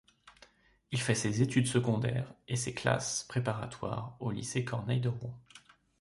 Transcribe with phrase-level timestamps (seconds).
[0.91, 5.37] Il fait ses études secondaires et ses classes préparatoires au lycée Corneille de Rouen.